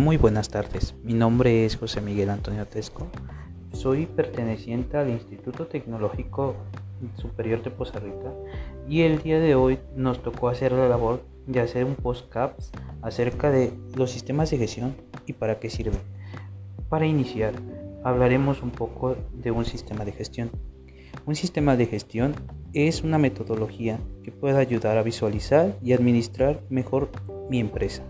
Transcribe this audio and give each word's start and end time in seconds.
Muy 0.00 0.16
buenas 0.16 0.48
tardes, 0.48 0.94
mi 1.04 1.12
nombre 1.12 1.66
es 1.66 1.76
José 1.76 2.00
Miguel 2.00 2.30
Antonio 2.30 2.66
Tesco, 2.66 3.06
soy 3.74 4.06
perteneciente 4.06 4.96
al 4.96 5.10
Instituto 5.10 5.66
Tecnológico 5.66 6.56
Superior 7.16 7.62
de 7.62 7.70
Poza 7.70 8.00
Rica 8.00 8.32
y 8.88 9.02
el 9.02 9.20
día 9.22 9.38
de 9.38 9.54
hoy 9.54 9.78
nos 9.94 10.22
tocó 10.22 10.48
hacer 10.48 10.72
la 10.72 10.88
labor 10.88 11.22
de 11.46 11.60
hacer 11.60 11.84
un 11.84 11.96
postcaps 11.96 12.72
acerca 13.02 13.50
de 13.50 13.74
los 13.94 14.10
sistemas 14.10 14.50
de 14.50 14.56
gestión 14.56 14.94
y 15.26 15.34
para 15.34 15.60
qué 15.60 15.68
sirven. 15.68 16.00
Para 16.88 17.04
iniciar, 17.04 17.52
hablaremos 18.02 18.62
un 18.62 18.70
poco 18.70 19.18
de 19.34 19.50
un 19.50 19.66
sistema 19.66 20.06
de 20.06 20.12
gestión. 20.12 20.50
Un 21.26 21.36
sistema 21.36 21.76
de 21.76 21.84
gestión 21.84 22.34
es 22.72 23.02
una 23.02 23.18
metodología 23.18 23.98
que 24.24 24.32
puede 24.32 24.56
ayudar 24.56 24.96
a 24.96 25.02
visualizar 25.02 25.76
y 25.82 25.92
administrar 25.92 26.62
mejor 26.70 27.10
mi 27.50 27.60
empresa, 27.60 28.02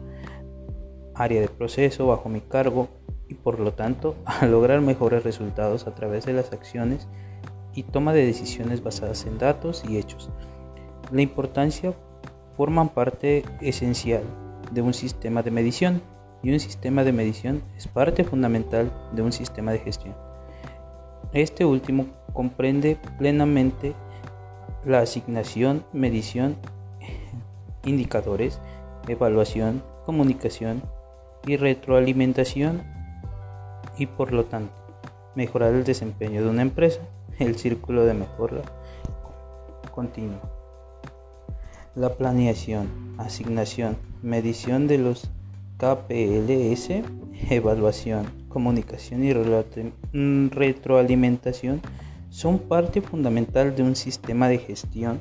área 1.21 1.41
de 1.41 1.49
proceso 1.49 2.07
bajo 2.07 2.29
mi 2.29 2.41
cargo 2.41 2.89
y 3.29 3.35
por 3.35 3.61
lo 3.61 3.75
tanto 3.75 4.17
a 4.25 4.47
lograr 4.47 4.81
mejores 4.81 5.23
resultados 5.23 5.87
a 5.87 5.95
través 5.95 6.25
de 6.25 6.33
las 6.33 6.53
acciones 6.53 7.07
y 7.75 7.85
toma 7.85 8.13
de 8.13 8.27
decisiones 8.27 8.83
basadas 8.83 9.27
en 9.27 9.39
datos 9.39 9.85
y 9.89 9.99
hechos. 9.99 10.31
La 11.13 11.23
importancia 11.23 11.93
forman 12.57 12.89
parte 12.89 13.45
esencial 13.61 14.23
de 14.73 14.83
un 14.83 14.95
sistema 14.95 15.43
de 15.43 15.51
medición 15.51 16.03
y 16.43 16.53
un 16.53 16.61
sistema 16.61 17.05
de 17.05 17.13
medición 17.13 17.63
es 17.77 17.87
parte 17.87 18.25
fundamental 18.25 18.91
de 19.13 19.23
un 19.23 19.33
sistema 19.33 19.73
de 19.73 19.81
gestión. 19.81 20.15
Este 21.33 21.65
último 21.65 22.07
comprende 22.33 22.99
plenamente 23.19 23.95
la 24.85 25.01
asignación, 25.01 25.85
medición, 25.93 26.57
indicadores, 27.85 28.59
evaluación, 29.07 29.83
comunicación 30.07 30.83
y 31.47 31.57
retroalimentación 31.57 32.83
y 33.99 34.07
por 34.07 34.33
lo 34.33 34.45
tanto 34.45 34.73
mejorar 35.35 35.75
el 35.75 35.85
desempeño 35.85 36.43
de 36.43 36.49
una 36.49 36.63
empresa, 36.63 37.01
el 37.39 37.57
círculo 37.57 38.05
de 38.05 38.15
mejora 38.15 38.63
continua. 39.91 40.41
La 41.95 42.15
planeación, 42.15 42.89
asignación, 43.19 43.97
medición 44.23 44.87
de 44.87 44.99
los 44.99 45.31
KPLS, 45.79 47.03
evaluación, 47.51 48.27
comunicación 48.49 49.25
y 49.25 49.33
mm, 49.33 50.51
retroalimentación 50.51 51.81
son 52.29 52.59
parte 52.59 53.01
fundamental 53.01 53.75
de 53.75 53.83
un 53.83 53.97
sistema 53.97 54.49
de 54.49 54.59
gestión 54.59 55.21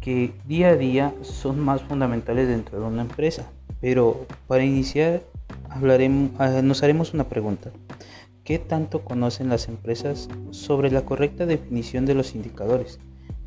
que 0.00 0.34
día 0.46 0.68
a 0.68 0.76
día 0.76 1.14
son 1.22 1.60
más 1.60 1.82
fundamentales 1.82 2.48
dentro 2.48 2.78
de 2.78 2.86
una 2.86 3.02
empresa. 3.02 3.50
Pero 3.80 4.26
para 4.46 4.64
iniciar 4.64 5.22
ah, 6.38 6.60
nos 6.62 6.82
haremos 6.82 7.14
una 7.14 7.28
pregunta. 7.28 7.70
¿Qué 8.44 8.58
tanto 8.58 9.04
conocen 9.04 9.48
las 9.48 9.68
empresas 9.68 10.28
sobre 10.50 10.90
la 10.90 11.04
correcta 11.04 11.46
definición 11.46 12.06
de 12.06 12.14
los 12.14 12.34
indicadores? 12.34 13.00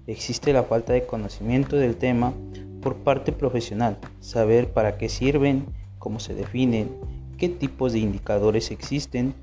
Existe 0.07 0.51
la 0.53 0.63
falta 0.63 0.93
de 0.93 1.05
conocimiento 1.05 1.77
del 1.77 1.95
tema 1.95 2.33
por 2.81 2.97
parte 2.97 3.31
profesional, 3.31 3.97
saber 4.19 4.73
para 4.73 4.97
qué 4.97 5.07
sirven, 5.07 5.67
cómo 5.99 6.19
se 6.19 6.33
definen, 6.33 6.89
qué 7.37 7.47
tipos 7.47 7.93
de 7.93 7.99
indicadores 7.99 8.71
existen 8.71 9.33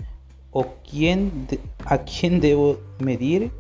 o 0.51 0.75
quién 0.89 1.47
a 1.84 1.99
quién 1.99 2.41
debo 2.41 2.81
medir, 2.99 3.51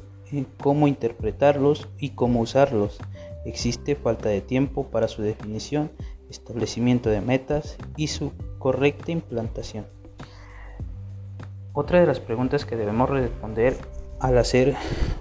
cómo 0.58 0.88
interpretarlos 0.88 1.88
y 1.98 2.10
cómo 2.10 2.40
usarlos. 2.40 2.98
Existe 3.44 3.94
falta 3.94 4.28
de 4.28 4.40
tiempo 4.40 4.88
para 4.88 5.08
su 5.08 5.22
definición, 5.22 5.90
establecimiento 6.30 7.10
de 7.10 7.20
metas 7.20 7.76
y 7.96 8.08
su 8.08 8.32
correcta 8.66 9.12
implantación. 9.12 9.86
Otra 11.72 12.00
de 12.00 12.06
las 12.06 12.18
preguntas 12.18 12.64
que 12.64 12.74
debemos 12.74 13.08
responder 13.08 13.76
al 14.18 14.36
hacer 14.38 14.74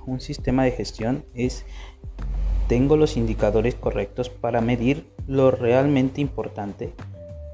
un 0.07 0.19
sistema 0.19 0.63
de 0.63 0.71
gestión 0.71 1.25
es 1.35 1.63
¿tengo 2.67 2.97
los 2.97 3.17
indicadores 3.17 3.75
correctos 3.75 4.31
para 4.31 4.61
medir 4.61 5.13
lo 5.27 5.51
realmente 5.51 6.21
importante? 6.21 6.95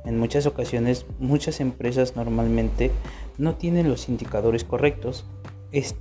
En 0.05 0.17
muchas 0.17 0.45
ocasiones, 0.45 1.05
muchas 1.19 1.59
empresas 1.59 2.15
normalmente 2.15 2.89
no 3.37 3.55
tienen 3.55 3.89
los 3.89 4.07
indicadores 4.07 4.63
correctos. 4.63 5.25
Es 5.73 5.95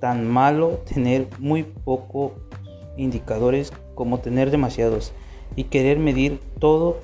tan 0.00 0.28
malo 0.28 0.80
tener 0.92 1.28
muy 1.38 1.62
pocos 1.62 2.32
indicadores 2.96 3.72
como 3.94 4.18
tener 4.18 4.50
demasiados 4.50 5.12
y 5.54 5.62
querer 5.62 6.00
medir 6.00 6.40
todo 6.58 6.98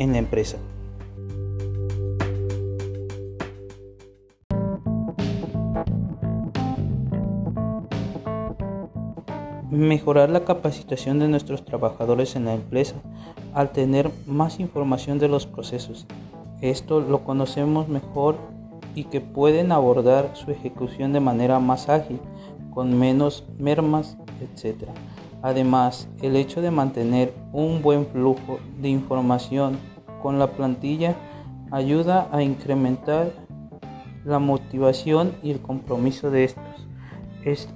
en 0.00 0.10
la 0.10 0.18
empresa. 0.18 0.58
Mejorar 9.76 10.30
la 10.30 10.42
capacitación 10.42 11.18
de 11.18 11.28
nuestros 11.28 11.66
trabajadores 11.66 12.34
en 12.34 12.46
la 12.46 12.54
empresa 12.54 12.94
al 13.52 13.72
tener 13.72 14.10
más 14.26 14.58
información 14.58 15.18
de 15.18 15.28
los 15.28 15.46
procesos. 15.46 16.06
Esto 16.62 17.00
lo 17.02 17.24
conocemos 17.24 17.86
mejor 17.86 18.36
y 18.94 19.04
que 19.04 19.20
pueden 19.20 19.72
abordar 19.72 20.30
su 20.32 20.50
ejecución 20.50 21.12
de 21.12 21.20
manera 21.20 21.60
más 21.60 21.90
ágil, 21.90 22.20
con 22.72 22.98
menos 22.98 23.44
mermas, 23.58 24.16
etc. 24.40 24.88
Además, 25.42 26.08
el 26.22 26.36
hecho 26.36 26.62
de 26.62 26.70
mantener 26.70 27.34
un 27.52 27.82
buen 27.82 28.06
flujo 28.06 28.58
de 28.80 28.88
información 28.88 29.76
con 30.22 30.38
la 30.38 30.52
plantilla 30.52 31.16
ayuda 31.70 32.30
a 32.32 32.42
incrementar 32.42 33.30
la 34.24 34.38
motivación 34.38 35.34
y 35.42 35.50
el 35.50 35.60
compromiso 35.60 36.30
de 36.30 36.44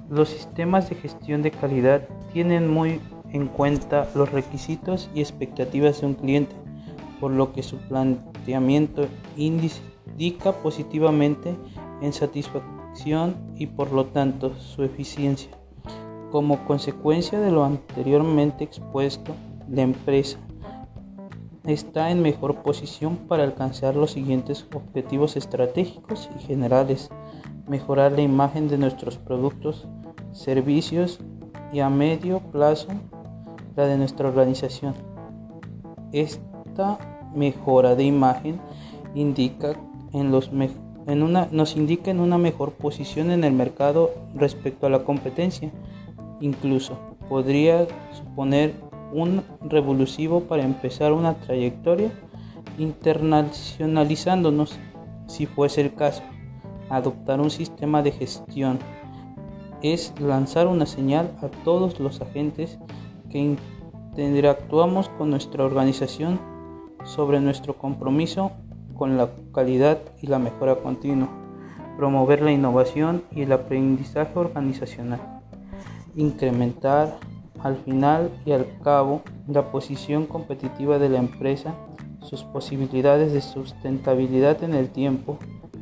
los 0.09 0.29
sistemas 0.29 0.89
de 0.89 0.95
gestión 0.95 1.41
de 1.41 1.51
calidad 1.51 2.07
tienen 2.33 2.69
muy 2.69 2.99
en 3.31 3.47
cuenta 3.47 4.09
los 4.15 4.31
requisitos 4.31 5.09
y 5.15 5.21
expectativas 5.21 6.01
de 6.01 6.07
un 6.07 6.15
cliente, 6.15 6.55
por 7.21 7.31
lo 7.31 7.53
que 7.53 7.63
su 7.63 7.77
planteamiento 7.77 9.07
indica 9.37 10.51
positivamente 10.61 11.55
en 12.01 12.11
satisfacción 12.11 13.35
y 13.55 13.67
por 13.67 13.93
lo 13.93 14.07
tanto 14.07 14.53
su 14.59 14.83
eficiencia. 14.83 15.51
Como 16.31 16.65
consecuencia 16.65 17.39
de 17.39 17.51
lo 17.51 17.63
anteriormente 17.63 18.65
expuesto, 18.65 19.33
la 19.69 19.83
empresa 19.83 20.37
está 21.63 22.11
en 22.11 22.21
mejor 22.21 22.63
posición 22.63 23.15
para 23.15 23.43
alcanzar 23.43 23.95
los 23.95 24.11
siguientes 24.11 24.65
objetivos 24.73 25.37
estratégicos 25.37 26.29
y 26.37 26.43
generales 26.43 27.09
mejorar 27.71 28.11
la 28.11 28.21
imagen 28.21 28.67
de 28.67 28.77
nuestros 28.77 29.17
productos, 29.17 29.87
servicios 30.33 31.21
y 31.71 31.79
a 31.79 31.89
medio 31.89 32.41
plazo 32.51 32.89
la 33.77 33.85
de 33.85 33.97
nuestra 33.97 34.27
organización. 34.27 34.93
Esta 36.11 36.99
mejora 37.33 37.95
de 37.95 38.03
imagen 38.03 38.59
indica 39.15 39.73
en 40.11 40.31
los 40.31 40.51
en 41.07 41.23
una, 41.23 41.47
nos 41.49 41.77
indica 41.77 42.11
en 42.11 42.19
una 42.19 42.37
mejor 42.37 42.73
posición 42.73 43.31
en 43.31 43.45
el 43.45 43.53
mercado 43.53 44.11
respecto 44.35 44.85
a 44.85 44.89
la 44.89 45.05
competencia. 45.05 45.71
Incluso 46.41 46.97
podría 47.29 47.87
suponer 48.11 48.73
un 49.13 49.43
revulsivo 49.61 50.41
para 50.41 50.63
empezar 50.63 51.13
una 51.13 51.35
trayectoria 51.35 52.11
internacionalizándonos 52.77 54.77
si 55.27 55.45
fuese 55.45 55.79
el 55.79 55.93
caso. 55.93 56.21
Adoptar 56.91 57.39
un 57.39 57.49
sistema 57.49 58.03
de 58.03 58.11
gestión 58.11 58.77
es 59.81 60.13
lanzar 60.19 60.67
una 60.67 60.85
señal 60.85 61.31
a 61.41 61.47
todos 61.63 62.01
los 62.01 62.19
agentes 62.19 62.79
que 63.29 63.55
interactuamos 64.17 65.07
con 65.07 65.29
nuestra 65.29 65.63
organización 65.63 66.37
sobre 67.05 67.39
nuestro 67.39 67.77
compromiso 67.77 68.51
con 68.93 69.15
la 69.15 69.29
calidad 69.53 69.99
y 70.21 70.27
la 70.27 70.37
mejora 70.37 70.75
continua, 70.75 71.29
promover 71.95 72.41
la 72.41 72.51
innovación 72.51 73.23
y 73.31 73.43
el 73.43 73.53
aprendizaje 73.53 74.37
organizacional, 74.37 75.21
incrementar 76.17 77.17
al 77.63 77.77
final 77.77 78.31
y 78.45 78.51
al 78.51 78.67
cabo 78.83 79.21
la 79.47 79.71
posición 79.71 80.25
competitiva 80.25 80.99
de 80.99 81.07
la 81.07 81.19
empresa, 81.19 81.73
sus 82.19 82.43
posibilidades 82.43 83.31
de 83.31 83.39
sustentabilidad 83.39 84.61
en 84.65 84.73
el 84.73 84.89
tiempo 84.89 85.37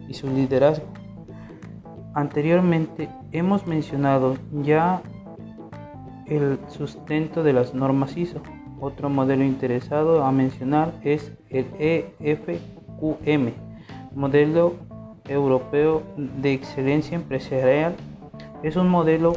y 0.07 0.13
su 0.13 0.27
liderazgo. 0.27 0.98
Anteriormente 2.13 3.09
hemos 3.31 3.67
mencionado 3.67 4.35
ya 4.63 5.01
el 6.25 6.59
sustento 6.67 7.43
de 7.43 7.53
las 7.53 7.73
normas 7.73 8.17
ISO. 8.17 8.41
Otro 8.81 9.09
modelo 9.09 9.43
interesado 9.43 10.23
a 10.23 10.31
mencionar 10.31 10.93
es 11.03 11.33
el 11.49 11.67
EFQM, 11.79 13.53
modelo 14.15 14.75
europeo 15.27 16.01
de 16.17 16.53
excelencia 16.53 17.15
empresarial. 17.15 17.95
Es 18.63 18.75
un 18.75 18.89
modelo 18.89 19.33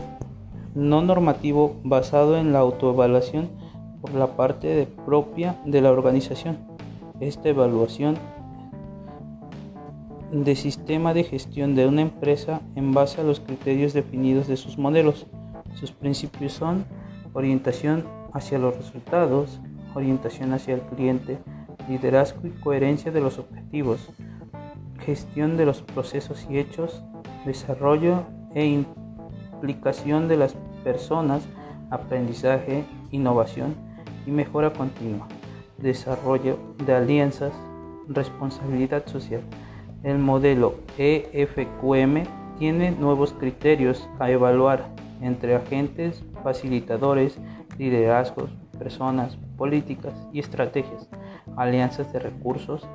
no 0.75 1.03
normativo 1.03 1.77
basado 1.85 2.39
en 2.39 2.53
la 2.53 2.61
autoevaluación 2.61 3.51
por 4.01 4.15
la 4.15 4.37
parte 4.37 4.89
propia 5.05 5.61
de 5.67 5.81
la 5.81 5.91
organización. 5.91 6.59
Esta 7.21 7.51
evaluación 7.51 8.17
de 10.33 10.57
sistema 10.57 11.13
de 11.13 11.25
gestión 11.25 11.75
de 11.75 11.87
una 11.87 12.01
empresa 12.01 12.63
en 12.75 12.93
base 12.93 13.21
a 13.21 13.25
los 13.25 13.39
criterios 13.41 13.93
definidos 13.93 14.49
de 14.49 14.57
sus 14.57 14.79
modelos. 14.79 15.27
Sus 15.75 15.93
principios 15.93 16.55
son 16.55 16.87
orientación 17.35 18.07
hacia 18.33 18.59
los 18.59 18.75
resultados, 18.75 19.61
orientación 19.95 20.55
hacia 20.55 20.75
el 20.75 20.81
cliente, 20.81 21.39
liderazgo 21.87 22.47
y 22.47 22.51
coherencia 22.51 23.13
de 23.13 23.21
los 23.21 23.39
objetivos, 23.39 24.09
gestión 25.01 25.59
de 25.59 25.67
los 25.67 25.83
procesos 25.83 26.47
y 26.49 26.59
hechos, 26.59 27.03
desarrollo 27.45 28.25
e 28.55 28.65
implicación 28.65 30.29
de 30.29 30.39
las 30.39 30.55
personas, 30.83 31.43
aprendizaje, 31.91 32.85
innovación 33.11 33.75
y 34.27 34.31
mejora 34.31 34.73
continua, 34.73 35.29
desarrollo 35.77 36.59
de 36.87 36.95
alianzas, 36.95 37.53
responsabilidad 38.09 39.07
social. 39.07 39.43
El 40.03 40.19
modelo 40.19 40.75
EFQM 40.99 42.25
tiene 42.59 42.91
nuevos 42.91 43.33
criterios 43.33 44.09
a 44.19 44.31
evaluar 44.31 44.89
entre 45.21 45.55
agentes, 45.55 46.25
facilitadores, 46.43 47.39
liderazgos, 47.79 48.51
personas, 48.79 49.39
políticas 49.57 50.15
y 50.33 50.41
estrategias, 50.41 51.09
alianzas 51.57 52.13
de 52.13 52.19
recursos 52.19 52.87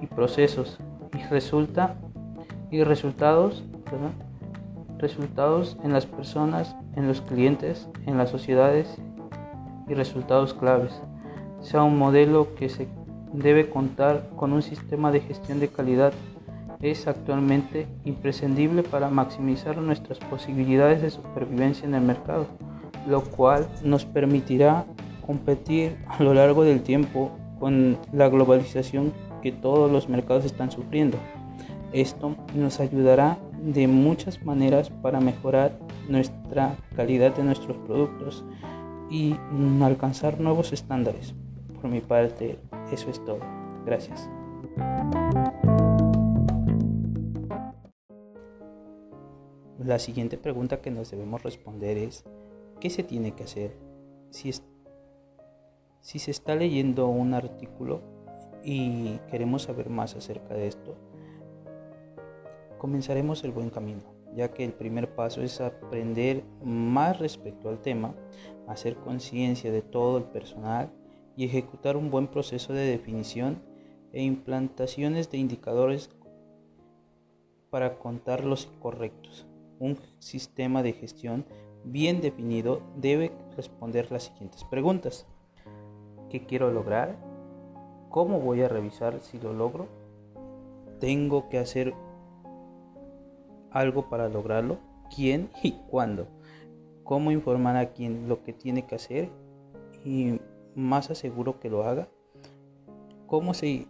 y 0.00 0.06
procesos 0.06 0.78
y 1.12 1.22
resulta 1.24 1.96
y 2.70 2.84
resultados, 2.84 3.64
resultados 4.98 5.76
en 5.82 5.92
las 5.92 6.06
personas, 6.06 6.76
en 6.94 7.08
los 7.08 7.20
clientes, 7.22 7.88
en 8.06 8.18
las 8.18 8.30
sociedades 8.30 8.98
y 9.88 9.94
resultados 9.94 10.54
claves. 10.54 11.02
Sea 11.60 11.82
un 11.82 11.98
modelo 11.98 12.54
que 12.54 12.68
se 12.68 12.86
debe 13.32 13.68
contar 13.68 14.28
con 14.36 14.52
un 14.52 14.62
sistema 14.62 15.10
de 15.10 15.20
gestión 15.20 15.58
de 15.58 15.68
calidad 15.68 16.12
es 16.82 17.06
actualmente 17.06 17.86
imprescindible 18.04 18.82
para 18.82 19.08
maximizar 19.08 19.78
nuestras 19.78 20.18
posibilidades 20.18 21.00
de 21.00 21.10
supervivencia 21.10 21.86
en 21.86 21.94
el 21.94 22.02
mercado, 22.02 22.46
lo 23.06 23.22
cual 23.22 23.68
nos 23.84 24.04
permitirá 24.04 24.84
competir 25.24 25.96
a 26.08 26.22
lo 26.22 26.34
largo 26.34 26.64
del 26.64 26.82
tiempo 26.82 27.30
con 27.60 27.96
la 28.12 28.28
globalización 28.28 29.12
que 29.40 29.52
todos 29.52 29.90
los 29.90 30.08
mercados 30.08 30.44
están 30.44 30.70
sufriendo. 30.70 31.16
Esto 31.92 32.36
nos 32.54 32.80
ayudará 32.80 33.38
de 33.62 33.86
muchas 33.86 34.44
maneras 34.44 34.90
para 34.90 35.20
mejorar 35.20 35.78
nuestra 36.08 36.76
calidad 36.96 37.34
de 37.36 37.44
nuestros 37.44 37.76
productos 37.76 38.44
y 39.10 39.36
alcanzar 39.82 40.40
nuevos 40.40 40.72
estándares. 40.72 41.34
Por 41.80 41.90
mi 41.90 42.00
parte, 42.00 42.58
eso 42.90 43.10
es 43.10 43.24
todo. 43.24 43.40
Gracias. 43.84 44.28
La 49.84 49.98
siguiente 49.98 50.38
pregunta 50.38 50.80
que 50.80 50.92
nos 50.92 51.10
debemos 51.10 51.42
responder 51.42 51.98
es, 51.98 52.24
¿qué 52.78 52.88
se 52.88 53.02
tiene 53.02 53.32
que 53.32 53.42
hacer 53.42 53.76
si, 54.30 54.52
si 56.00 56.18
se 56.20 56.30
está 56.30 56.54
leyendo 56.54 57.08
un 57.08 57.34
artículo 57.34 58.00
y 58.62 59.18
queremos 59.28 59.62
saber 59.62 59.90
más 59.90 60.14
acerca 60.14 60.54
de 60.54 60.68
esto? 60.68 60.94
Comenzaremos 62.78 63.42
el 63.42 63.50
buen 63.50 63.70
camino, 63.70 64.02
ya 64.36 64.52
que 64.52 64.64
el 64.64 64.72
primer 64.72 65.16
paso 65.16 65.42
es 65.42 65.60
aprender 65.60 66.44
más 66.62 67.18
respecto 67.18 67.68
al 67.68 67.80
tema, 67.80 68.14
hacer 68.68 68.94
conciencia 68.94 69.72
de 69.72 69.82
todo 69.82 70.18
el 70.18 70.24
personal 70.24 70.92
y 71.36 71.44
ejecutar 71.44 71.96
un 71.96 72.08
buen 72.08 72.28
proceso 72.28 72.72
de 72.72 72.86
definición 72.86 73.60
e 74.12 74.22
implantaciones 74.22 75.28
de 75.28 75.38
indicadores 75.38 76.08
para 77.70 77.98
contar 77.98 78.44
los 78.44 78.66
correctos 78.80 79.48
un 79.82 79.98
sistema 80.20 80.82
de 80.84 80.92
gestión 80.92 81.44
bien 81.84 82.20
definido 82.20 82.80
debe 82.96 83.32
responder 83.56 84.12
las 84.12 84.24
siguientes 84.24 84.62
preguntas. 84.64 85.26
¿Qué 86.30 86.46
quiero 86.46 86.70
lograr? 86.70 87.16
¿Cómo 88.08 88.38
voy 88.38 88.62
a 88.62 88.68
revisar 88.68 89.20
si 89.20 89.40
lo 89.40 89.52
logro? 89.52 89.88
¿Tengo 91.00 91.48
que 91.48 91.58
hacer 91.58 91.94
algo 93.72 94.08
para 94.08 94.28
lograrlo? 94.28 94.78
¿Quién 95.14 95.50
y 95.64 95.72
cuándo? 95.72 96.28
¿Cómo 97.02 97.32
informar 97.32 97.76
a 97.76 97.92
quién 97.92 98.28
lo 98.28 98.44
que 98.44 98.52
tiene 98.52 98.86
que 98.86 98.94
hacer 98.94 99.30
y 100.04 100.38
más 100.76 101.10
aseguro 101.10 101.58
que 101.58 101.70
lo 101.70 101.82
haga? 101.82 102.08
¿Cómo 103.26 103.52
si, 103.52 103.88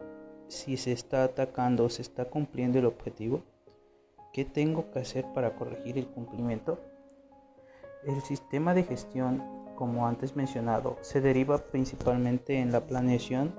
si 0.49 0.79
se 0.79 0.93
está 0.93 1.25
atacando 1.25 1.85
o 1.85 1.91
se 1.91 2.01
está 2.01 2.25
cumpliendo 2.25 2.79
el 2.79 2.87
objetivo? 2.87 3.43
¿Qué 4.33 4.47
tengo 4.47 4.91
que 4.91 5.01
hacer 5.01 5.27
para 5.35 5.57
corregir 5.57 5.99
el 5.99 6.07
cumplimiento? 6.07 6.79
El 8.07 8.23
sistema 8.23 8.73
de 8.73 8.85
gestión, 8.85 9.43
como 9.77 10.07
antes 10.07 10.37
mencionado, 10.37 10.97
se 11.03 11.21
deriva 11.21 11.59
principalmente 11.59 12.59
en 12.59 12.73
la 12.73 12.87
planeación, 12.87 13.55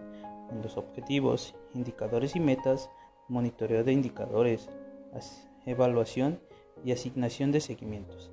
en 0.52 0.64
los 0.64 0.76
objetivos, 0.78 1.56
indicadores 1.76 2.36
y 2.36 2.40
metas, 2.40 2.90
monitoreo 3.28 3.84
de 3.84 3.94
indicadores, 3.94 4.68
evaluación 5.68 6.40
y 6.84 6.92
asignación 6.92 7.52
de 7.52 7.62
seguimientos. 7.62 8.32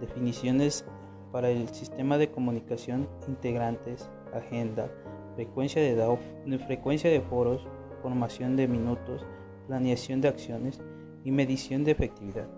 Definiciones 0.00 0.84
para 1.30 1.50
el 1.50 1.68
sistema 1.68 2.18
de 2.18 2.32
comunicación 2.32 3.08
integrantes, 3.28 4.10
agenda, 4.34 4.90
frecuencia 5.36 5.80
de, 5.80 6.58
frecuencia 6.58 7.10
de 7.10 7.20
foros, 7.20 7.64
formación 8.02 8.56
de 8.56 8.66
minutos, 8.66 9.24
planeación 9.68 10.20
de 10.20 10.28
acciones, 10.28 10.82
y 11.24 11.30
medición 11.30 11.84
de 11.84 11.92
efectividad. 11.92 12.48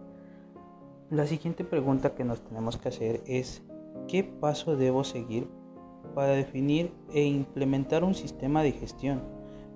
La 1.11 1.27
siguiente 1.27 1.65
pregunta 1.65 2.15
que 2.15 2.25
nos 2.25 2.43
tenemos 2.43 2.79
que 2.79 2.89
hacer 2.89 3.23
es 3.27 3.63
¿qué 4.09 4.25
paso 4.25 4.77
debo 4.77 5.05
seguir 5.05 5.49
para 6.15 6.33
definir 6.33 6.93
e 7.13 7.23
implementar 7.25 8.05
un 8.05 8.15
sistema 8.15 8.63
de 8.63 8.73
gestión? 8.73 9.23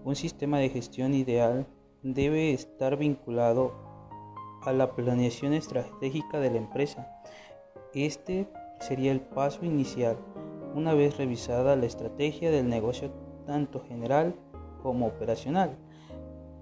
Un 0.05 0.17
sistema 0.17 0.59
de 0.59 0.69
gestión 0.69 1.15
ideal 1.15 1.67
debe 2.03 2.53
estar 2.53 2.97
vinculado 2.97 3.73
a 4.63 4.73
la 4.73 4.95
planeación 4.95 5.53
estratégica 5.53 6.41
de 6.41 6.51
la 6.51 6.59
empresa. 6.59 7.09
Este 7.93 8.49
sería 8.81 9.13
el 9.13 9.21
paso 9.21 9.65
inicial 9.65 10.17
una 10.75 10.93
vez 10.93 11.17
revisada 11.17 11.77
la 11.77 11.87
estrategia 11.87 12.51
del 12.51 12.69
negocio 12.69 13.11
tanto 13.47 13.81
general 13.81 14.35
como 14.83 15.07
operacional 15.07 15.77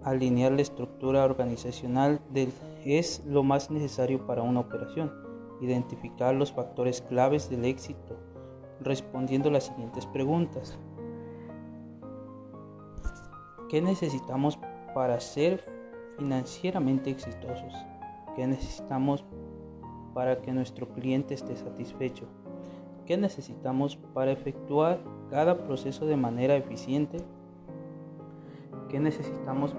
alinear 0.04 0.52
la 0.52 0.62
estructura 0.62 1.24
organizacional 1.24 2.20
es 2.84 3.22
lo 3.26 3.42
más 3.42 3.70
necesario 3.70 4.26
para 4.26 4.42
una 4.42 4.60
operación. 4.60 5.12
Identificar 5.60 6.34
los 6.34 6.52
factores 6.52 7.00
claves 7.00 7.48
del 7.48 7.64
éxito 7.64 8.16
respondiendo 8.80 9.50
las 9.50 9.64
siguientes 9.64 10.06
preguntas. 10.06 10.78
¿Qué 13.68 13.80
necesitamos 13.80 14.58
para 14.94 15.18
ser 15.20 15.64
financieramente 16.18 17.10
exitosos? 17.10 17.74
¿Qué 18.36 18.46
necesitamos 18.46 19.24
para 20.12 20.40
que 20.42 20.52
nuestro 20.52 20.88
cliente 20.88 21.34
esté 21.34 21.56
satisfecho? 21.56 22.26
¿Qué 23.06 23.16
necesitamos 23.16 23.96
para 23.96 24.32
efectuar 24.32 25.00
cada 25.30 25.58
proceso 25.64 26.06
de 26.06 26.16
manera 26.16 26.56
eficiente? 26.56 27.18
¿Qué 28.88 29.00
necesitamos 29.00 29.74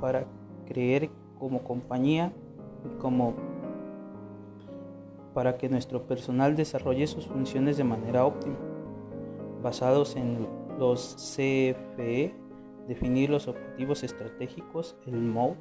para 0.00 0.26
creer 0.66 1.10
como 1.38 1.62
compañía 1.62 2.32
y 2.84 2.98
como 2.98 3.34
para 5.34 5.56
que 5.58 5.68
nuestro 5.68 6.06
personal 6.06 6.56
desarrolle 6.56 7.06
sus 7.06 7.26
funciones 7.26 7.76
de 7.76 7.84
manera 7.84 8.24
óptima. 8.24 8.56
Basados 9.62 10.16
en 10.16 10.46
los 10.78 11.16
CFE, 11.16 12.34
definir 12.86 13.30
los 13.30 13.48
objetivos 13.48 14.04
estratégicos, 14.04 14.96
el 15.06 15.20
MOU, 15.20 15.56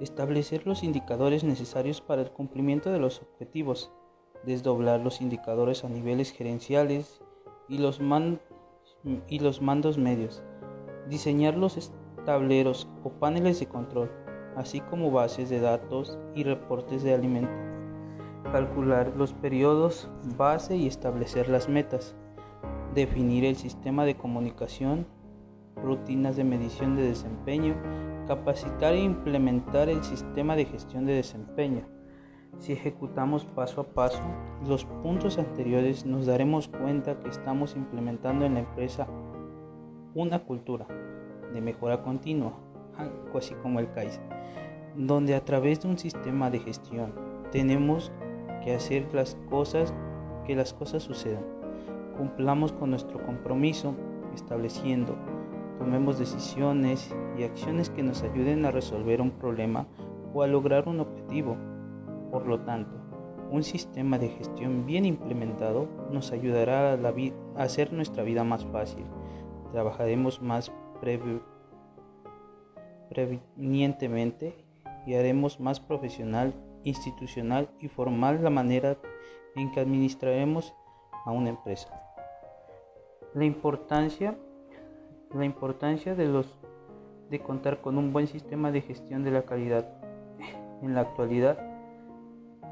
establecer 0.00 0.66
los 0.66 0.82
indicadores 0.82 1.44
necesarios 1.44 2.00
para 2.00 2.22
el 2.22 2.30
cumplimiento 2.30 2.90
de 2.90 2.98
los 2.98 3.22
objetivos, 3.22 3.92
desdoblar 4.44 5.00
los 5.00 5.20
indicadores 5.20 5.84
a 5.84 5.88
niveles 5.88 6.32
gerenciales 6.32 7.22
y 7.68 7.78
los, 7.78 8.00
y 9.28 9.38
los 9.38 9.62
mandos 9.62 9.98
medios, 9.98 10.42
diseñar 11.08 11.56
los 11.56 11.76
tableros 12.24 12.88
o 13.04 13.10
paneles 13.10 13.60
de 13.60 13.66
control, 13.66 14.10
así 14.56 14.80
como 14.80 15.10
bases 15.10 15.50
de 15.50 15.60
datos 15.60 16.18
y 16.34 16.44
reportes 16.44 17.02
de 17.02 17.14
alimento. 17.14 17.52
Calcular 18.50 19.12
los 19.16 19.32
periodos 19.32 20.10
base 20.36 20.76
y 20.76 20.86
establecer 20.86 21.48
las 21.48 21.68
metas. 21.68 22.14
Definir 22.94 23.44
el 23.44 23.56
sistema 23.56 24.04
de 24.04 24.16
comunicación, 24.16 25.06
rutinas 25.76 26.36
de 26.36 26.44
medición 26.44 26.96
de 26.96 27.02
desempeño, 27.02 27.74
capacitar 28.26 28.92
e 28.94 29.02
implementar 29.02 29.88
el 29.88 30.02
sistema 30.04 30.56
de 30.56 30.66
gestión 30.66 31.06
de 31.06 31.14
desempeño. 31.14 31.86
Si 32.58 32.72
ejecutamos 32.72 33.46
paso 33.46 33.80
a 33.80 33.84
paso 33.84 34.22
los 34.66 34.84
puntos 34.84 35.38
anteriores 35.38 36.04
nos 36.04 36.26
daremos 36.26 36.68
cuenta 36.68 37.18
que 37.18 37.30
estamos 37.30 37.74
implementando 37.74 38.44
en 38.44 38.54
la 38.54 38.60
empresa 38.60 39.08
una 40.14 40.40
cultura 40.40 40.86
de 41.52 41.60
mejora 41.60 42.02
continua, 42.02 42.52
algo 42.96 43.38
así 43.38 43.54
como 43.62 43.80
el 43.80 43.90
Kaizen, 43.90 44.22
donde 44.96 45.34
a 45.34 45.44
través 45.44 45.80
de 45.80 45.88
un 45.88 45.98
sistema 45.98 46.50
de 46.50 46.60
gestión 46.60 47.12
tenemos 47.50 48.12
que 48.64 48.74
hacer 48.74 49.12
las 49.12 49.36
cosas, 49.48 49.92
que 50.46 50.54
las 50.54 50.72
cosas 50.72 51.02
sucedan. 51.02 51.44
Cumplamos 52.16 52.72
con 52.72 52.90
nuestro 52.90 53.22
compromiso 53.24 53.94
estableciendo, 54.34 55.16
tomemos 55.78 56.18
decisiones 56.18 57.14
y 57.36 57.42
acciones 57.42 57.90
que 57.90 58.02
nos 58.02 58.22
ayuden 58.22 58.64
a 58.64 58.70
resolver 58.70 59.20
un 59.20 59.32
problema 59.32 59.86
o 60.34 60.42
a 60.42 60.46
lograr 60.46 60.88
un 60.88 61.00
objetivo. 61.00 61.56
Por 62.30 62.46
lo 62.46 62.60
tanto, 62.60 63.02
un 63.50 63.62
sistema 63.62 64.18
de 64.18 64.30
gestión 64.30 64.86
bien 64.86 65.04
implementado 65.04 65.86
nos 66.10 66.32
ayudará 66.32 66.94
a, 66.94 67.62
hacer 67.62 67.92
nuestra 67.92 68.22
vida 68.22 68.44
más 68.44 68.64
fácil. 68.64 69.04
Trabajaremos 69.72 70.40
más 70.40 70.72
prevenientemente 73.10 74.54
y 75.06 75.14
haremos 75.14 75.60
más 75.60 75.80
profesional, 75.80 76.54
institucional 76.84 77.68
y 77.80 77.88
formal 77.88 78.42
la 78.42 78.50
manera 78.50 78.96
en 79.56 79.70
que 79.72 79.80
administraremos 79.80 80.74
a 81.24 81.32
una 81.32 81.50
empresa. 81.50 81.88
La 83.34 83.44
importancia, 83.44 84.36
la 85.34 85.44
importancia 85.44 86.14
de, 86.14 86.26
los, 86.26 86.58
de 87.30 87.40
contar 87.40 87.80
con 87.80 87.98
un 87.98 88.12
buen 88.12 88.26
sistema 88.26 88.70
de 88.70 88.82
gestión 88.82 89.24
de 89.24 89.30
la 89.30 89.42
calidad. 89.42 89.88
En 90.82 90.94
la 90.94 91.02
actualidad, 91.02 91.58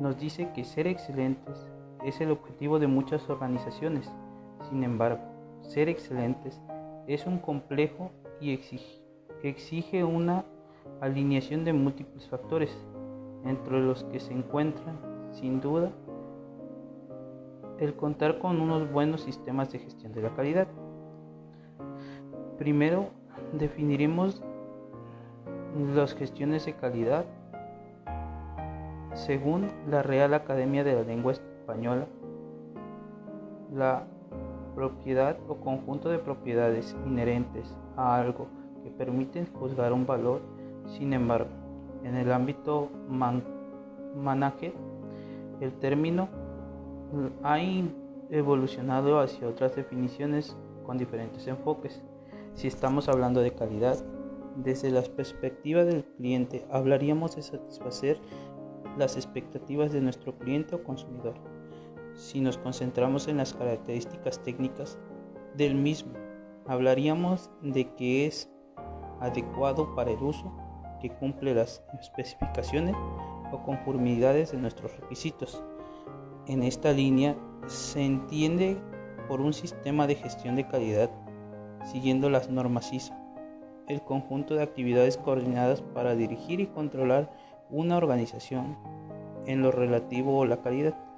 nos 0.01 0.19
dice 0.19 0.51
que 0.55 0.65
ser 0.65 0.87
excelentes 0.87 1.69
es 2.05 2.21
el 2.21 2.31
objetivo 2.31 2.79
de 2.79 2.87
muchas 2.87 3.29
organizaciones. 3.29 4.11
Sin 4.69 4.83
embargo, 4.85 5.21
ser 5.63 5.89
excelentes 5.89 6.61
es 7.07 7.27
un 7.27 7.39
complejo 7.39 8.11
y 8.41 8.53
exige, 9.43 10.05
una 10.05 10.45
alineación 11.01 11.65
de 11.65 11.73
múltiples 11.73 12.29
factores, 12.29 12.77
entre 13.45 13.81
los 13.81 14.05
que 14.05 14.21
se 14.21 14.33
encuentran, 14.33 14.99
sin 15.33 15.61
duda, 15.61 15.91
el 17.79 17.95
contar 17.95 18.39
con 18.39 18.61
unos 18.61 18.91
buenos 18.93 19.23
sistemas 19.23 19.73
de 19.73 19.79
gestión 19.79 20.13
de 20.13 20.23
la 20.23 20.35
calidad. 20.35 20.69
Primero, 22.59 23.09
definiremos 23.53 24.43
las 25.95 26.15
gestiones 26.15 26.67
de 26.67 26.75
calidad 26.75 27.25
según 29.15 29.69
la 29.89 30.03
Real 30.03 30.35
Academia 30.35 30.85
de 30.85 30.95
la 30.95 31.03
Lengua 31.03 31.33
Española, 31.33 32.07
la 33.73 34.07
propiedad 34.75 35.37
o 35.49 35.57
conjunto 35.57 36.09
de 36.09 36.19
propiedades 36.19 36.97
inherentes 37.07 37.77
a 37.97 38.17
algo 38.17 38.49
que 38.83 38.91
permiten 38.91 39.47
juzgar 39.53 39.93
un 39.93 40.07
valor, 40.07 40.41
sin 40.87 41.13
embargo, 41.13 41.51
en 42.05 42.17
el 42.17 42.33
ámbito 42.33 42.89
man 43.09 43.43
el 45.61 45.73
término 45.75 46.29
ha 47.43 47.59
evolucionado 48.31 49.21
hacia 49.21 49.49
otras 49.49 49.77
definiciones 49.77 50.57
con 50.85 50.99
diferentes 50.99 51.47
enfoques. 51.47 52.03
Si 52.55 52.67
estamos 52.67 53.09
hablando 53.09 53.41
de 53.41 53.53
calidad, 53.53 53.99
desde 54.57 54.91
la 54.91 55.03
perspectiva 55.03 55.85
del 55.85 56.05
cliente 56.05 56.67
hablaríamos 56.71 57.37
de 57.37 57.43
satisfacer 57.43 58.19
las 58.99 59.17
expectativas 59.17 59.93
de 59.93 60.01
nuestro 60.01 60.37
cliente 60.39 60.75
o 60.75 60.83
consumidor. 60.83 61.35
Si 62.21 62.39
nos 62.39 62.59
concentramos 62.59 63.29
en 63.29 63.39
las 63.39 63.55
características 63.55 64.43
técnicas 64.43 64.99
del 65.57 65.75
mismo, 65.75 66.13
hablaríamos 66.67 67.51
de 67.63 67.95
que 67.95 68.27
es 68.27 68.51
adecuado 69.21 69.95
para 69.95 70.11
el 70.11 70.23
uso, 70.23 70.53
que 71.01 71.09
cumple 71.09 71.55
las 71.55 71.83
especificaciones 71.99 72.95
o 73.51 73.63
conformidades 73.63 74.53
de 74.53 74.59
nuestros 74.59 74.95
requisitos. 75.01 75.65
En 76.47 76.63
esta 76.63 76.93
línea 76.93 77.39
se 77.67 78.05
entiende 78.05 78.77
por 79.27 79.41
un 79.41 79.55
sistema 79.55 80.07
de 80.07 80.17
gestión 80.17 80.57
de 80.57 80.69
calidad 80.69 81.11
siguiendo 81.87 82.29
las 82.29 82.51
normas 82.51 82.93
ISO, 82.93 83.15
el 83.89 84.03
conjunto 84.03 84.55
de 84.55 84.63
actividades 84.63 85.17
coordinadas 85.17 85.81
para 85.81 86.15
dirigir 86.15 86.61
y 86.61 86.67
controlar 86.67 87.33
una 87.71 87.97
organización 87.97 88.77
en 89.47 89.63
lo 89.63 89.73
relativo 89.73 90.43
a 90.43 90.47
la 90.47 90.61
calidad 90.61 91.10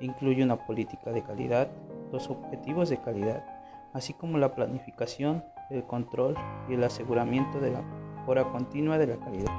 incluye 0.00 0.42
una 0.42 0.66
política 0.66 1.12
de 1.12 1.22
calidad, 1.22 1.68
los 2.12 2.30
objetivos 2.30 2.88
de 2.88 3.00
calidad, 3.00 3.44
así 3.92 4.14
como 4.14 4.38
la 4.38 4.54
planificación, 4.54 5.44
el 5.70 5.84
control 5.84 6.34
y 6.68 6.74
el 6.74 6.84
aseguramiento 6.84 7.60
de 7.60 7.72
la 7.72 7.82
mejora 7.82 8.50
continua 8.50 8.98
de 8.98 9.06
la 9.06 9.16
calidad. 9.16 9.52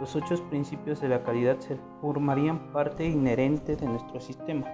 Los 0.00 0.14
ocho 0.14 0.36
principios 0.48 1.00
de 1.00 1.08
la 1.08 1.22
calidad 1.22 1.58
se 1.58 1.76
formarían 2.00 2.72
parte 2.72 3.04
inherente 3.04 3.74
de 3.76 3.86
nuestro 3.86 4.20
sistema. 4.20 4.66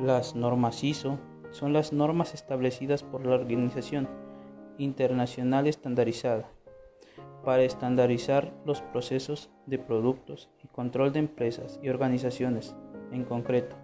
Las 0.00 0.34
normas 0.34 0.82
ISO 0.82 1.18
son 1.50 1.72
las 1.72 1.92
normas 1.92 2.34
establecidas 2.34 3.02
por 3.02 3.24
la 3.24 3.34
Organización 3.34 4.08
Internacional 4.78 5.66
Estandarizada 5.66 6.48
para 7.44 7.62
estandarizar 7.62 8.52
los 8.64 8.80
procesos 8.80 9.50
de 9.66 9.78
productos 9.78 10.48
y 10.62 10.68
control 10.68 11.12
de 11.12 11.20
empresas 11.20 11.78
y 11.82 11.88
organizaciones, 11.88 12.74
en 13.10 13.24
concreto, 13.24 13.76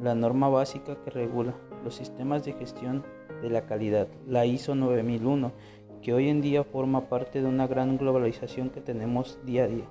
la 0.00 0.14
norma 0.14 0.48
básica 0.48 0.96
que 1.04 1.10
regula 1.10 1.54
los 1.84 1.94
sistemas 1.94 2.44
de 2.44 2.52
gestión 2.52 3.04
de 3.42 3.50
la 3.50 3.66
calidad, 3.66 4.08
la 4.26 4.46
ISO 4.46 4.74
9001, 4.74 5.52
que 6.02 6.14
hoy 6.14 6.28
en 6.28 6.40
día 6.40 6.64
forma 6.64 7.08
parte 7.08 7.40
de 7.42 7.48
una 7.48 7.66
gran 7.66 7.98
globalización 7.98 8.70
que 8.70 8.80
tenemos 8.80 9.38
día 9.44 9.64
a 9.64 9.68
día. 9.68 9.84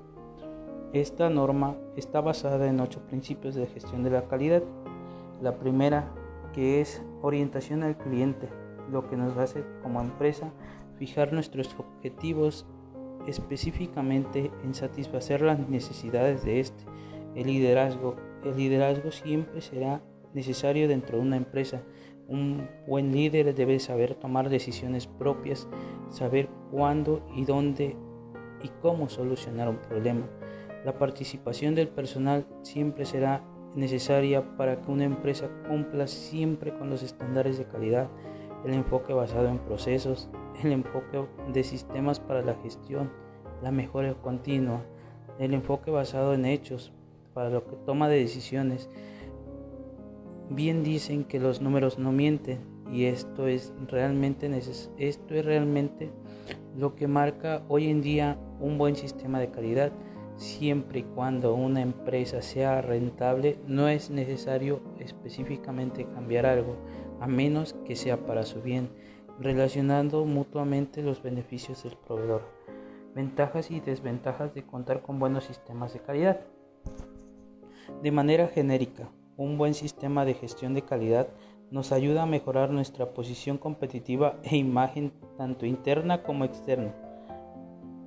Esta 0.93 1.29
norma 1.29 1.75
está 1.95 2.21
basada 2.21 2.67
en 2.67 2.79
ocho 2.79 3.01
principios 3.01 3.55
de 3.55 3.67
gestión 3.67 4.03
de 4.03 4.09
la 4.09 4.23
calidad. 4.23 4.63
La 5.41 5.57
primera, 5.57 6.11
que 6.53 6.79
es 6.81 7.03
orientación 7.21 7.83
al 7.83 7.97
cliente, 7.97 8.47
lo 8.89 9.09
que 9.09 9.17
nos 9.17 9.37
hace 9.37 9.63
como 9.83 9.99
empresa 9.99 10.51
fijar 10.97 11.33
nuestros 11.33 11.75
objetivos 11.77 12.65
específicamente 13.27 14.51
en 14.63 14.73
satisfacer 14.73 15.41
las 15.41 15.59
necesidades 15.67 16.43
de 16.45 16.61
este. 16.61 16.83
El 17.35 17.47
liderazgo. 17.47 18.15
El 18.43 18.57
liderazgo 18.57 19.11
siempre 19.11 19.61
será 19.61 20.01
necesario 20.33 20.87
dentro 20.87 21.17
de 21.17 21.23
una 21.23 21.37
empresa. 21.37 21.81
Un 22.27 22.67
buen 22.87 23.11
líder 23.11 23.55
debe 23.55 23.79
saber 23.79 24.15
tomar 24.15 24.49
decisiones 24.49 25.07
propias, 25.07 25.67
saber 26.09 26.49
cuándo 26.71 27.25
y 27.35 27.45
dónde 27.45 27.95
y 28.61 28.69
cómo 28.81 29.09
solucionar 29.09 29.69
un 29.69 29.77
problema. 29.77 30.27
La 30.85 30.97
participación 30.97 31.75
del 31.75 31.87
personal 31.87 32.45
siempre 32.61 33.05
será 33.05 33.43
necesaria 33.75 34.57
para 34.57 34.81
que 34.81 34.91
una 34.91 35.03
empresa 35.03 35.49
cumpla 35.67 36.07
siempre 36.07 36.75
con 36.77 36.89
los 36.89 37.03
estándares 37.03 37.57
de 37.57 37.65
calidad. 37.65 38.09
El 38.65 38.73
enfoque 38.73 39.13
basado 39.13 39.47
en 39.47 39.59
procesos, 39.59 40.29
el 40.63 40.71
enfoque 40.71 41.25
de 41.53 41.63
sistemas 41.63 42.19
para 42.19 42.41
la 42.41 42.55
gestión, 42.55 43.11
la 43.61 43.71
mejora 43.71 44.13
continua, 44.15 44.83
el 45.39 45.53
enfoque 45.53 45.91
basado 45.91 46.33
en 46.33 46.45
hechos 46.45 46.91
para 47.37 47.51
lo 47.51 47.67
que 47.67 47.75
toma 47.85 48.09
de 48.09 48.17
decisiones. 48.17 48.89
Bien 50.49 50.83
dicen 50.83 51.23
que 51.23 51.39
los 51.39 51.61
números 51.61 51.99
no 51.99 52.11
mienten 52.11 52.57
y 52.91 53.05
esto 53.05 53.45
es 53.45 53.71
realmente 53.85 54.49
esto 54.97 55.35
es 55.35 55.45
realmente 55.45 56.09
lo 56.75 56.95
que 56.95 57.07
marca 57.07 57.61
hoy 57.67 57.89
en 57.91 58.01
día 58.01 58.39
un 58.59 58.79
buen 58.79 58.95
sistema 58.95 59.39
de 59.39 59.51
calidad. 59.51 59.91
Siempre 60.37 61.01
y 61.01 61.03
cuando 61.03 61.53
una 61.53 61.83
empresa 61.83 62.41
sea 62.41 62.81
rentable, 62.81 63.59
no 63.67 63.87
es 63.87 64.09
necesario 64.09 64.81
específicamente 64.97 66.07
cambiar 66.15 66.47
algo, 66.47 66.75
a 67.19 67.27
menos 67.27 67.75
que 67.85 67.95
sea 67.95 68.25
para 68.25 68.45
su 68.45 68.63
bien 68.63 68.89
relacionando 69.39 70.25
mutuamente 70.25 71.03
los 71.03 71.21
beneficios 71.21 71.83
del 71.83 71.97
proveedor. 71.97 72.41
Ventajas 73.13 73.69
y 73.69 73.79
desventajas 73.79 74.55
de 74.55 74.65
contar 74.65 75.03
con 75.03 75.19
buenos 75.19 75.43
sistemas 75.43 75.93
de 75.93 75.99
calidad. 75.99 76.39
De 78.01 78.11
manera 78.11 78.47
genérica, 78.47 79.09
un 79.37 79.57
buen 79.57 79.73
sistema 79.73 80.25
de 80.25 80.33
gestión 80.33 80.73
de 80.73 80.83
calidad 80.83 81.27
nos 81.71 81.91
ayuda 81.91 82.23
a 82.23 82.27
mejorar 82.27 82.71
nuestra 82.71 83.13
posición 83.13 83.57
competitiva 83.57 84.39
e 84.43 84.57
imagen 84.57 85.11
tanto 85.37 85.65
interna 85.65 86.23
como 86.23 86.45
externa. 86.45 86.93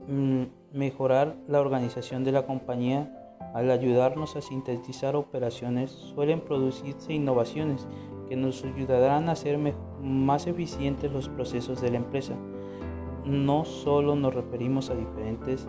Mm, 0.08 0.44
mejorar 0.72 1.36
la 1.46 1.60
organización 1.60 2.24
de 2.24 2.32
la 2.32 2.46
compañía 2.46 3.16
al 3.54 3.70
ayudarnos 3.70 4.36
a 4.36 4.40
sintetizar 4.40 5.16
operaciones 5.16 5.90
suelen 5.90 6.40
producirse 6.40 7.12
innovaciones 7.12 7.86
que 8.28 8.36
nos 8.36 8.64
ayudarán 8.64 9.28
a 9.28 9.32
hacer 9.32 9.58
más 10.00 10.46
eficientes 10.46 11.10
los 11.10 11.28
procesos 11.28 11.80
de 11.80 11.90
la 11.90 11.96
empresa. 11.96 12.36
No 13.24 13.64
solo 13.64 14.14
nos 14.14 14.34
referimos 14.34 14.88
a 14.88 14.94
diferentes 14.94 15.66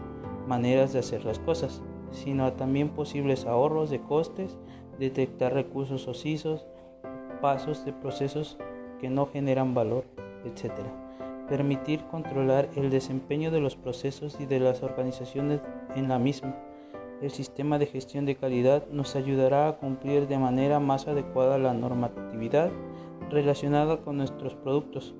maneras 0.51 0.91
de 0.91 0.99
hacer 0.99 1.23
las 1.23 1.39
cosas, 1.39 1.81
sino 2.11 2.51
también 2.51 2.89
posibles 2.89 3.45
ahorros 3.45 3.89
de 3.89 4.01
costes, 4.01 4.57
detectar 4.99 5.53
recursos 5.53 6.09
ocisos, 6.09 6.67
pasos 7.41 7.85
de 7.85 7.93
procesos 7.93 8.57
que 8.99 9.09
no 9.09 9.27
generan 9.27 9.73
valor, 9.73 10.03
etc. 10.43 10.73
permitir 11.47 12.03
controlar 12.11 12.67
el 12.75 12.89
desempeño 12.89 13.49
de 13.49 13.61
los 13.61 13.77
procesos 13.77 14.41
y 14.41 14.45
de 14.45 14.59
las 14.59 14.83
organizaciones 14.83 15.61
en 15.95 16.09
la 16.09 16.19
misma. 16.19 16.53
El 17.21 17.31
sistema 17.31 17.79
de 17.79 17.85
gestión 17.85 18.25
de 18.25 18.35
calidad 18.35 18.85
nos 18.91 19.15
ayudará 19.15 19.69
a 19.69 19.77
cumplir 19.77 20.27
de 20.27 20.37
manera 20.37 20.81
más 20.81 21.07
adecuada 21.07 21.57
la 21.59 21.73
normatividad 21.73 22.71
relacionada 23.29 24.01
con 24.01 24.17
nuestros 24.17 24.53
productos. 24.55 25.15